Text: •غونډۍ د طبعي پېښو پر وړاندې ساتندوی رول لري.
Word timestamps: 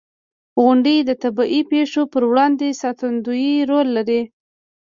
•غونډۍ 0.61 0.97
د 1.09 1.11
طبعي 1.23 1.59
پېښو 1.71 2.01
پر 2.13 2.23
وړاندې 2.29 2.69
ساتندوی 2.83 3.47
رول 3.69 3.87
لري. 3.97 4.21